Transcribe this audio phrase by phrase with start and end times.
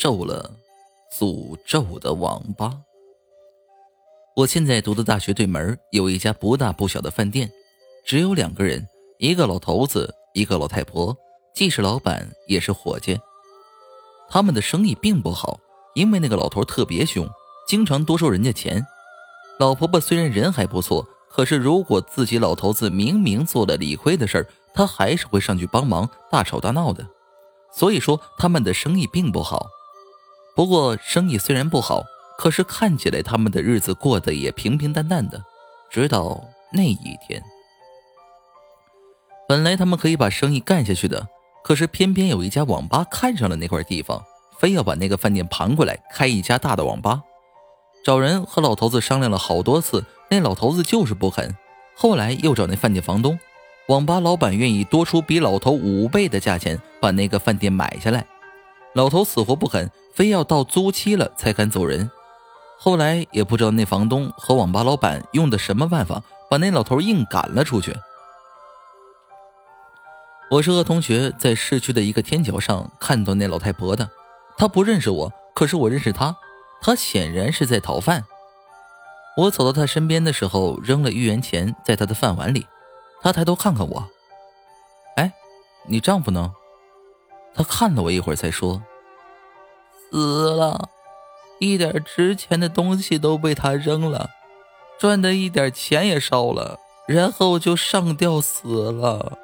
[0.00, 0.48] 受了
[1.12, 2.72] 诅咒的网吧。
[4.36, 7.50] 我现在读的大学对门有一家不大不小的饭店，
[8.06, 8.86] 只有两个人，
[9.18, 11.16] 一个老头子，一个老太婆，
[11.52, 13.18] 既是老板也是伙计。
[14.30, 15.58] 他们的生意并不好，
[15.96, 17.28] 因为那个老头特别凶，
[17.66, 18.86] 经常多收人家钱。
[19.58, 27.04] 老婆婆虽然人还不错，可是如果自己老头子明明做了理亏的事儿，她还是会上去帮忙，大吵大闹的。
[27.72, 29.66] 所以说他们的生意并不好。
[30.58, 32.02] 不过生意虽然不好，
[32.36, 35.40] 可是看起来他们的日子过得也平平淡淡的。
[35.88, 37.40] 直到那一天，
[39.46, 41.28] 本来他们可以把生意干下去的。
[41.62, 44.20] 可是偏偏有一家网吧看上了那块地方，
[44.58, 47.22] 非要把那个饭店盘过来开一家大的网吧。
[48.04, 51.54] 找人和老头子商量了好多次，那老头子就是不肯。
[51.94, 53.38] 后来又找那饭店房东，
[53.86, 58.26] 网吧老板愿意多出比老头五倍的价钱把那个饭店买下来。
[58.98, 62.10] 老头死活不肯，非要到租期了才肯走人。
[62.76, 67.96] 后来也不知道那房东和网吧老板用的什么办法，把那老头硬赶了出去。
[70.50, 74.10] 我是和同学在市区的一个天桥上看到那老太婆的，
[74.56, 76.34] 她不认识我，可是我认识她，
[76.80, 78.24] 她显然是在讨饭。
[79.36, 82.66] 我走到她身边的时候，扔了一元钱在她的饭碗里，
[83.22, 84.08] 她抬头看看我，
[85.14, 85.32] 哎，
[85.86, 86.52] 你丈夫呢？
[87.58, 88.80] 他看了我一会儿才说，
[90.12, 90.90] 死了，
[91.58, 94.30] 一点值钱的东西都被他扔了，
[94.96, 99.36] 赚的一点钱也烧了，然后就上吊死了。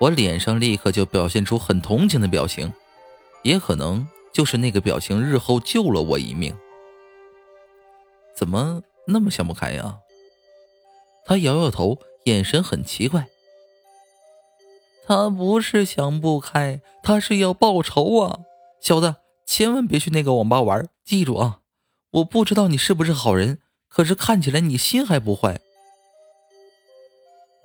[0.00, 2.72] 我脸上立刻就表现出很同情的表情，
[3.44, 6.52] 也可能就是那个表情日后救了我一命。
[8.34, 9.98] 怎么那么想不开呀？
[11.24, 13.28] 他摇摇头，眼神很奇怪。
[15.06, 18.40] 他不是想不开，他是要报仇啊！
[18.80, 19.16] 小子，
[19.46, 21.60] 千万别去那个网吧玩，记住啊！
[22.12, 25.60] 我不知道你是不是好人，可是看起来你心还不坏。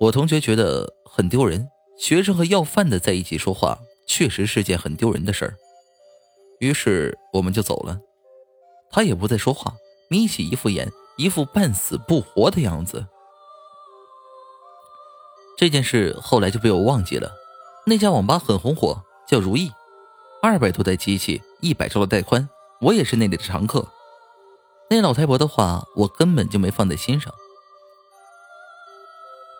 [0.00, 1.68] 我同学觉得很丢人。
[1.98, 5.54] 学生和要饭的在一起说话，确实是件很丢人的事儿。
[6.58, 8.00] 于是我们就走了，
[8.90, 9.74] 他也不再说话，
[10.08, 13.06] 眯起一副眼，一副半死不活的样子。
[15.60, 17.30] 这件事后来就被我忘记了。
[17.84, 19.70] 那家网吧很红火，叫如意，
[20.40, 22.48] 二百多台机器，一百兆的带宽，
[22.80, 23.86] 我也是那里的常客。
[24.88, 27.30] 那老太婆的话，我根本就没放在心上。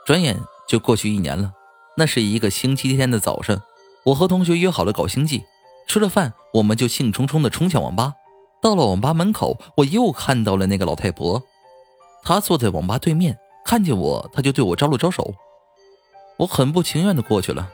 [0.06, 1.52] 转眼就过去一年了。
[1.98, 3.60] 那是一个星期天的早上，
[4.06, 5.44] 我和同学约好了搞星际，
[5.86, 8.14] 吃了饭，我们就兴冲冲的冲向网吧。
[8.62, 11.42] 到了网吧门口，我又看到了那个老太婆，
[12.22, 15.34] 她坐在网吧对面，看见我，她就对我招了招手。
[16.40, 17.70] 我很不情愿的过去了，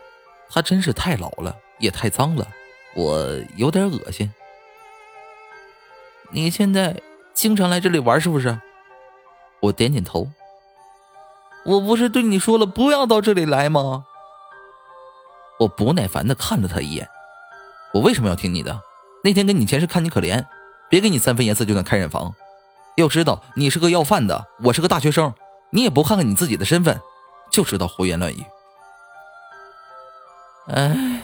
[0.50, 2.48] 他真是太老了，也太脏了，
[2.96, 4.32] 我有点恶心。
[6.32, 7.00] 你现在
[7.32, 8.60] 经常来这里玩是不是？
[9.60, 10.28] 我点点头。
[11.64, 14.04] 我不是对你说了不要到这里来吗？
[15.60, 17.08] 我不耐烦的看了他一眼，
[17.94, 18.80] 我为什么要听你的？
[19.22, 20.44] 那天给你钱是看你可怜，
[20.90, 22.34] 别给你三分颜色就能开染房。
[22.96, 25.32] 要知道你是个要饭的，我是个大学生，
[25.70, 27.00] 你也不看看你自己的身份，
[27.52, 28.44] 就知道胡言乱语。
[30.68, 31.22] 哎，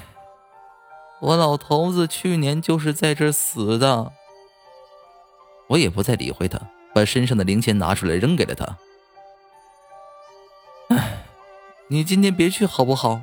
[1.21, 4.13] 我老头子去年就是在这死的。
[5.69, 6.61] 我也不再理会他，
[6.95, 8.77] 把身上的零钱拿出来扔给了他。
[10.89, 11.25] 哎，
[11.89, 13.23] 你今天别去好不好？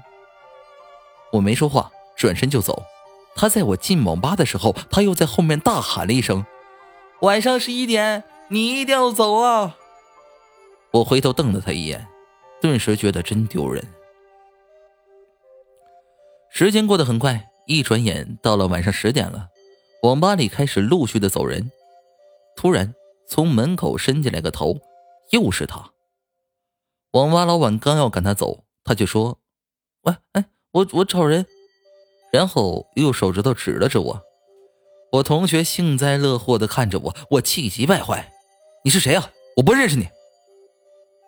[1.34, 2.84] 我没说话，转身就走。
[3.36, 6.46] 他在我进网吧的时候，他又在后面大喊了一声
[7.22, 9.78] ：“晚上十一点，你一定要走啊！”
[10.92, 12.08] 我回头瞪了他一眼，
[12.60, 13.88] 顿时觉得真丢人。
[16.60, 19.48] 时间过得很快，一转眼到了晚上十点了，
[20.04, 21.72] 网吧里开始陆续的走人。
[22.58, 22.94] 突然，
[23.30, 24.78] 从门口伸进来个头，
[25.32, 25.92] 又是他。
[27.12, 29.40] 网吧老板刚要赶他走，他就说
[30.04, 31.46] ：“喂，哎。”我我找人，
[32.34, 34.22] 然后用手指头指了指我。
[35.14, 38.34] 我同学幸灾乐祸的看着我，我气急败坏
[38.84, 39.32] ：“你是谁啊？
[39.56, 40.10] 我不认识你！”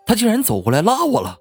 [0.05, 1.38] 他竟然走过来拉我了。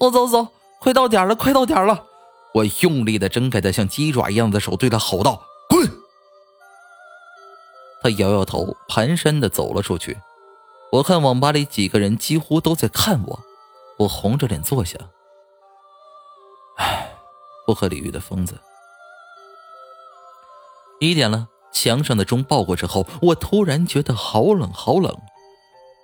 [0.00, 0.48] 走走走，
[0.80, 2.06] 快到点了，快到点了！
[2.54, 5.88] 我用力的睁开的像鸡爪一样的手，对他吼道：“滚！”
[8.02, 10.18] 他摇摇头，蹒跚的走了出去。
[10.92, 13.40] 我看网吧里几个人几乎都在看我，
[13.98, 14.98] 我红着脸坐下。
[16.78, 17.12] 唉，
[17.66, 18.58] 不可理喻的疯子。
[21.00, 25.14] 一点了，墙上的钟报过之后，我突然觉得好冷，好冷，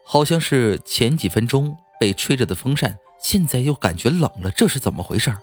[0.04, 5.34] 好像是前几分钟被吹着的风扇，现在又感觉冷了，这是怎么回事？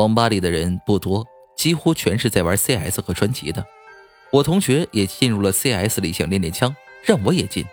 [0.00, 3.62] 网吧里的人不多，几乎全是在玩 CS 和传奇的。
[4.32, 6.74] 我同学也进入了 CS 里想练练枪，
[7.04, 7.66] 让我也进。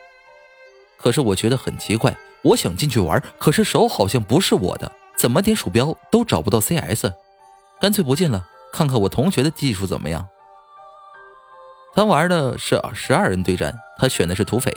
[0.98, 7.12] 可是我觉得很奇怪，我想进去玩，可是手好像不是我的，怎么点鼠标都找不到 CS，
[7.80, 10.28] 干脆不进了，看看我同学的技术怎么样。
[11.96, 14.76] 他玩的是十二人对战，他选的是土匪。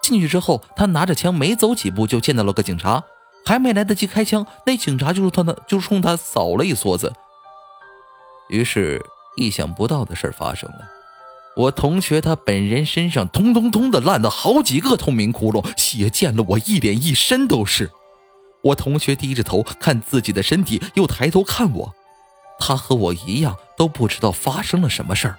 [0.00, 3.02] 进去之后，他拿着枪，没走几步就见到了个警察，
[3.44, 7.12] 还没来得及开枪，那警察就是他的就冲他扫了一梭子。
[8.48, 9.04] 于是，
[9.36, 10.78] 意想不到的事发生了。
[11.56, 17.90] 我同学他本人身上通通通的烂了好几个透明窟窿，血溅了我一脸一身都是。
[18.62, 21.94] 我同学低着头看自己的身体，又抬头看我。
[22.58, 25.38] 他和我一样都不知道发生了什么事儿。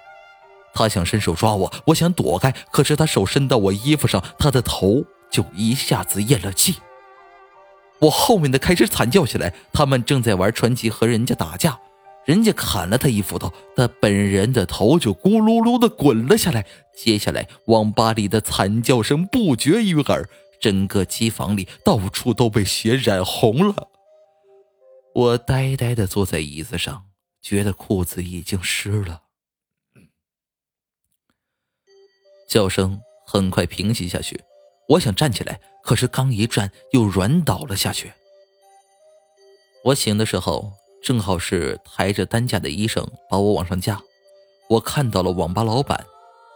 [0.74, 6.76] 他想伸手抓我，我想躲开，可是他手伸到我衣服上，他的头就一下子咽了气。
[8.06, 11.80] 我后面的开始惨叫起来，他们正在玩传奇和人家打架。
[12.26, 16.66] 人家砍了他一斧头，他本人的头就咕噜噜的滚了下来。
[16.96, 20.28] 接下来，网吧里的惨叫声不绝于耳，
[20.60, 23.90] 整个机房里到处都被血染红了。
[25.14, 27.06] 我呆呆的坐在椅子上，
[27.42, 29.22] 觉得裤子已经湿了。
[32.50, 34.40] 叫声很快平息下去，
[34.88, 38.14] 我想站起来，可是刚一站又软倒了下去。
[39.84, 40.72] 我醒的时候。
[41.04, 44.02] 正好是抬着担架的医生把我往上架，
[44.68, 46.04] 我看到了网吧老板，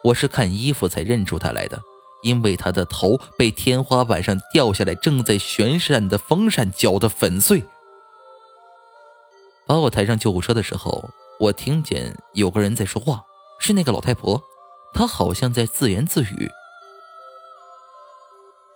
[0.03, 1.79] 我是看衣服才认出他来的，
[2.23, 7.63] 因为他的头被天花板上掉下来正在旋转的风扇搅得粉碎。
[9.67, 11.07] 把我抬上救护车的时候，
[11.39, 13.23] 我听见有个人在说话，
[13.59, 14.41] 是那个老太婆，
[14.95, 16.49] 她好像在自言自语：“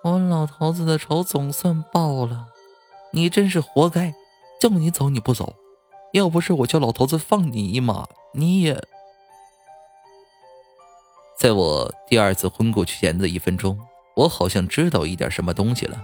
[0.03, 2.47] 我老头子的仇总算报了，
[3.11, 4.13] 你真是活该，
[4.59, 5.55] 叫你走你不走。”
[6.13, 8.79] 要不是我叫老头子放你一马，你也……
[11.39, 13.79] 在我第二次昏过去前的一分钟，
[14.15, 16.03] 我好像知道一点什么东西了。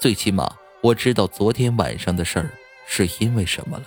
[0.00, 2.50] 最起码我知道昨天晚上的事儿
[2.86, 3.84] 是因为什么了。